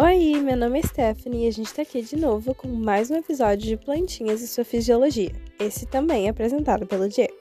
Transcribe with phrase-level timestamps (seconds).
[0.00, 3.16] Oi, meu nome é Stephanie e a gente tá aqui de novo com mais um
[3.16, 5.32] episódio de Plantinhas e sua Fisiologia.
[5.58, 7.36] Esse também é apresentado pelo Diego.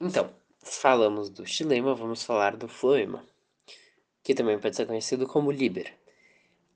[0.00, 0.30] Então,
[0.62, 3.26] falamos do xilema, vamos falar do floema,
[4.22, 5.92] que também pode ser conhecido como liber.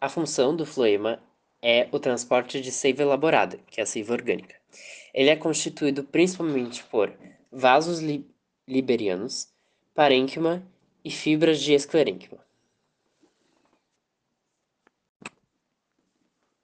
[0.00, 1.22] A função do floema
[1.62, 4.56] é o transporte de seiva elaborada, que é a seiva orgânica.
[5.14, 7.16] Ele é constituído principalmente por
[7.52, 8.28] vasos li
[8.66, 9.56] liberianos,
[9.98, 10.64] parênquima
[11.04, 12.38] e fibras de esclerênquima.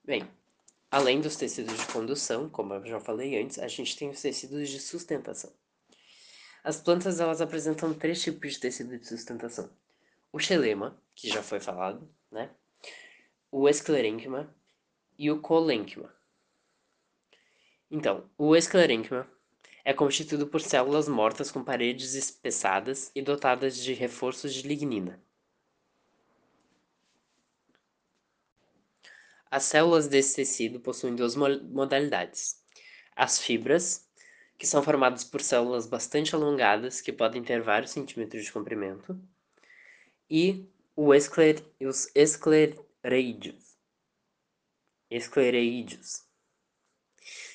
[0.04, 0.30] Bem,
[0.88, 4.68] além dos tecidos de condução, como eu já falei antes, a gente tem os tecidos
[4.68, 5.52] de sustentação.
[6.62, 9.68] As plantas elas apresentam três tipos de tecido de sustentação.
[10.32, 12.54] O xilema, que já foi falado, né?
[13.50, 14.54] O esclerênquima
[15.18, 16.14] e o colênquima.
[17.90, 19.28] Então, o esclerênquima
[19.84, 25.22] é constituído por células mortas com paredes espessadas e dotadas de reforços de lignina.
[29.50, 32.60] As células desse tecido possuem duas modalidades:
[33.14, 34.08] as fibras,
[34.58, 39.20] que são formadas por células bastante alongadas, que podem ter vários centímetros de comprimento,
[40.28, 40.66] e
[41.14, 42.10] escler, os
[45.10, 46.24] esclereídeos,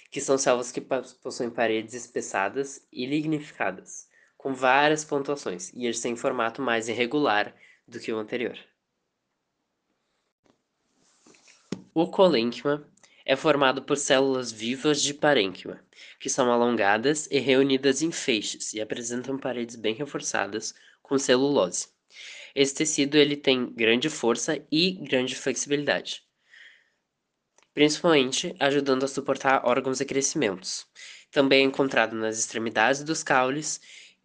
[0.10, 4.08] que são células que possuem paredes espessadas e lignificadas,
[4.38, 7.56] com várias pontuações, e eles têm formato mais irregular
[7.88, 8.58] do que o anterior.
[11.94, 12.88] O colênquima
[13.26, 15.84] é formado por células vivas de parênquima,
[16.20, 20.74] que são alongadas e reunidas em feixes e apresentam paredes bem reforçadas
[21.04, 21.90] com celulose.
[22.56, 26.24] Esse tecido ele tem grande força e grande flexibilidade,
[27.80, 30.86] principalmente ajudando a suportar órgãos e crescimentos.
[31.32, 33.80] Também é encontrado nas extremidades dos caules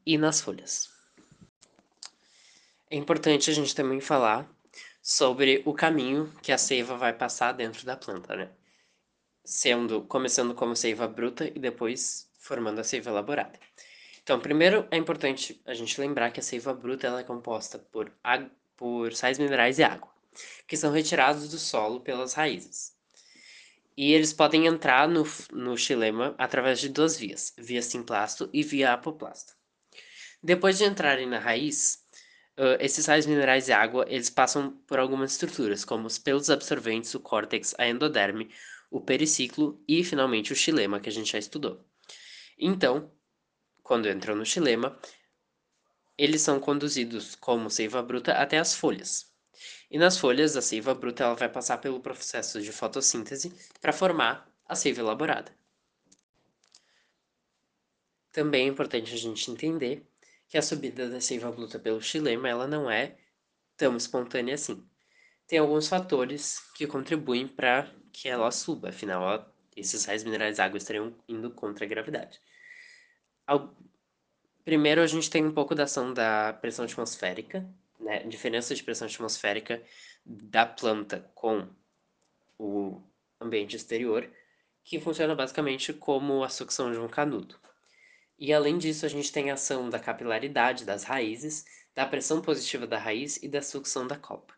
[0.04, 0.90] e nas folhas.
[2.90, 4.50] É importante a gente também falar
[5.00, 8.50] sobre o caminho que a seiva vai passar dentro da planta, né?
[9.44, 13.56] sendo começando como seiva bruta e depois formando a seiva elaborada.
[14.24, 18.10] Então, primeiro é importante a gente lembrar que a seiva bruta ela é composta por,
[18.76, 20.10] por sais minerais e água,
[20.66, 22.93] que são retirados do solo pelas raízes.
[23.96, 28.92] E eles podem entrar no, no xilema através de duas vias, via simplasto e via
[28.92, 29.54] apoplasto.
[30.42, 32.04] Depois de entrarem na raiz,
[32.58, 37.14] uh, esses sais minerais e água, eles passam por algumas estruturas, como os pelos absorventes,
[37.14, 38.50] o córtex, a endoderme,
[38.90, 41.84] o periciclo e, finalmente, o xilema, que a gente já estudou.
[42.58, 43.10] Então,
[43.82, 44.98] quando entram no xilema,
[46.16, 49.33] eles são conduzidos como seiva bruta até as folhas.
[49.94, 54.52] E nas folhas, a seiva bruta ela vai passar pelo processo de fotossíntese para formar
[54.66, 55.52] a seiva elaborada.
[58.32, 60.04] Também é importante a gente entender
[60.48, 63.16] que a subida da seiva bruta pelo xilema ela não é
[63.76, 64.84] tão espontânea assim.
[65.46, 71.14] Tem alguns fatores que contribuem para que ela suba, afinal, esses sais minerais água estariam
[71.28, 72.40] indo contra a gravidade.
[74.64, 77.64] Primeiro, a gente tem um pouco da ação da pressão atmosférica,
[78.04, 78.22] né?
[78.24, 79.82] Diferença de pressão atmosférica
[80.24, 81.68] da planta com
[82.58, 83.02] o
[83.40, 84.30] ambiente exterior,
[84.84, 87.58] que funciona basicamente como a sucção de um canudo.
[88.38, 92.86] E além disso, a gente tem a ação da capilaridade das raízes, da pressão positiva
[92.86, 94.54] da raiz e da sucção da copa.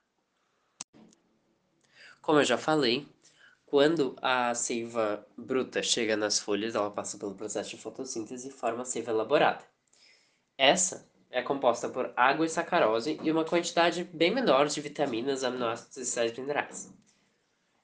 [2.21, 3.07] Como eu já falei,
[3.65, 8.83] quando a seiva bruta chega nas folhas, ela passa pelo processo de fotossíntese e forma
[8.83, 9.65] a seiva elaborada.
[10.59, 15.97] Essa é composta por água e sacarose e uma quantidade bem menor de vitaminas, aminoácidos
[15.97, 16.93] e sais minerais.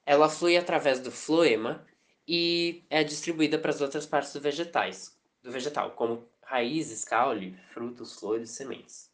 [0.05, 1.85] Ela flui através do floema
[2.27, 8.13] e é distribuída para as outras partes do, vegetais, do vegetal, como raízes, caule, frutos,
[8.19, 9.11] flores e sementes.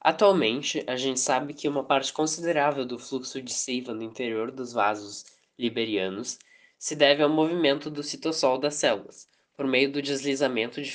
[0.00, 4.72] Atualmente, a gente sabe que uma parte considerável do fluxo de seiva no interior dos
[4.72, 5.24] vasos
[5.58, 6.38] liberianos
[6.78, 10.90] se deve ao movimento do citossol das células, por meio do deslizamento de,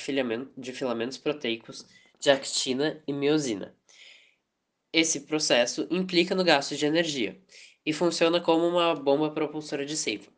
[0.56, 1.84] de filamentos proteicos
[2.20, 3.76] de actina e miosina.
[4.92, 7.40] Esse processo implica no gasto de energia
[7.84, 10.30] e funciona como uma bomba propulsora de seiva.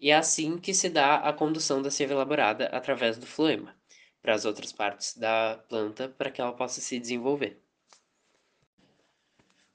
[0.00, 3.76] E é assim que se dá a condução da seiva elaborada através do floema
[4.22, 7.62] para as outras partes da planta para que ela possa se desenvolver.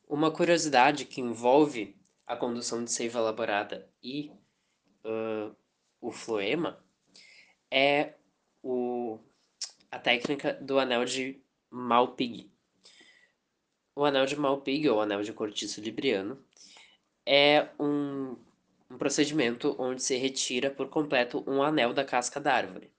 [0.07, 1.95] Uma curiosidade que envolve
[2.27, 4.31] a condução de seiva elaborada e
[5.03, 5.55] uh,
[6.01, 6.83] o floema
[7.71, 8.13] é
[8.63, 9.19] o,
[9.91, 11.39] a técnica do anel de
[11.69, 12.51] Malpighi.
[13.95, 16.43] O anel de Malpighi, ou anel de cortiço libriano,
[17.25, 18.35] é um,
[18.89, 22.91] um procedimento onde se retira por completo um anel da casca da árvore,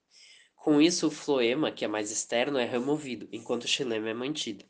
[0.54, 4.64] Com isso, o floema, que é mais externo, é removido, enquanto o xilema é mantido.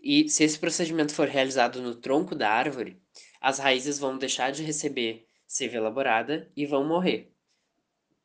[0.00, 3.00] E se esse procedimento for realizado no tronco da árvore,
[3.40, 7.32] as raízes vão deixar de receber seiva elaborada e vão morrer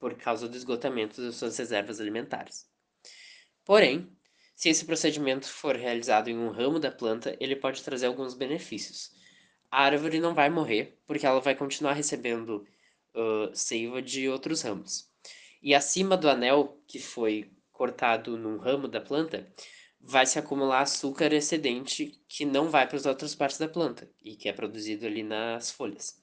[0.03, 2.69] por causa do esgotamento das suas reservas alimentares.
[3.63, 4.11] Porém,
[4.53, 9.11] se esse procedimento for realizado em um ramo da planta, ele pode trazer alguns benefícios.
[9.71, 12.67] A árvore não vai morrer, porque ela vai continuar recebendo
[13.15, 15.09] uh, seiva de outros ramos.
[15.61, 19.49] E acima do anel que foi cortado num ramo da planta,
[20.01, 24.35] vai se acumular açúcar excedente que não vai para as outras partes da planta e
[24.35, 26.21] que é produzido ali nas folhas.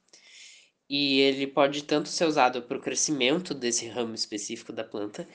[0.92, 5.28] E ele pode tanto ser usado para o crescimento desse ramo específico da planta,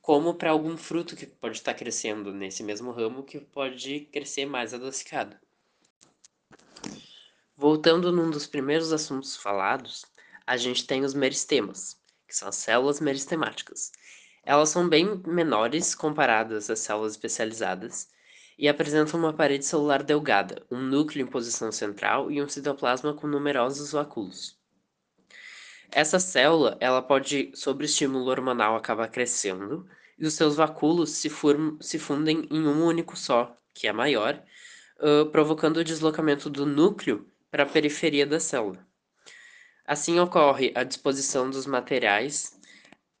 [0.00, 4.72] como para algum fruto que pode estar crescendo nesse mesmo ramo que pode crescer mais
[4.72, 5.36] adocicado.
[7.54, 10.06] Voltando num dos primeiros assuntos falados,
[10.46, 13.92] a gente tem os meristemas, que são as células meristemáticas.
[14.42, 18.08] Elas são bem menores comparadas às células especializadas
[18.58, 23.26] e apresentam uma parede celular delgada, um núcleo em posição central e um citoplasma com
[23.26, 24.63] numerosos vacúolos.
[25.94, 29.88] Essa célula, ela pode, sob estímulo hormonal, acabar crescendo
[30.18, 31.30] e os seus vacúolos se,
[31.80, 34.42] se fundem em um único só, que é maior,
[34.98, 38.84] uh, provocando o deslocamento do núcleo para a periferia da célula.
[39.86, 42.58] Assim ocorre a disposição dos materiais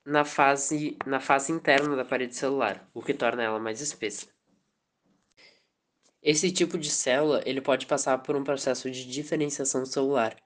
[0.04, 4.26] na fase, na face interna da parede celular, o que torna ela mais espessa.
[6.20, 10.36] Esse tipo de célula ele pode passar por um processo de diferenciação celular,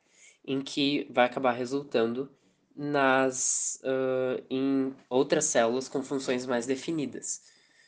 [0.48, 2.32] em que vai acabar resultando
[2.74, 7.42] nas uh, em outras células com funções mais definidas,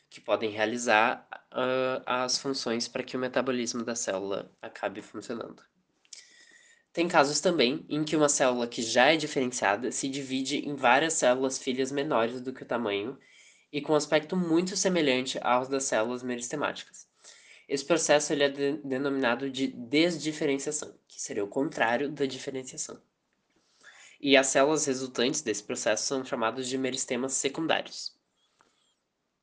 [0.07, 5.63] que podem realizar uh, as funções para que o metabolismo da célula acabe funcionando.
[6.93, 11.13] Tem casos também em que uma célula que já é diferenciada se divide em várias
[11.13, 13.17] células filhas menores do que o tamanho
[13.73, 17.10] e com aspecto muito semelhante aos das células meristemáticas.
[17.67, 23.01] Esse processo ele é de, denominado de desdiferenciação, que seria o contrário da diferenciação.
[24.19, 28.15] E as células resultantes desse processo são chamadas de meristemas secundários.